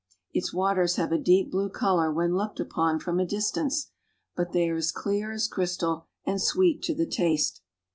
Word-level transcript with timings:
Its 0.33 0.51
waters 0.51 0.95
have 0.95 1.11
a 1.11 1.17
deep 1.19 1.51
blue 1.51 1.67
I 1.69 1.77
color 1.77 2.11
when 2.11 2.33
looked 2.33 2.59
upon 2.59 2.97
from 2.97 3.19
a 3.19 3.23
distance, 3.23 3.91
but 4.35 4.51
they 4.51 4.67
are 4.67 4.75
as 4.77 4.91
I 4.97 4.99
clear 4.99 5.31
as 5.31 5.47
crystal 5.47 6.07
and 6.25 6.41
sweet 6.41 6.81
to 6.85 6.95
the 6.95 7.05
taste. 7.05 7.61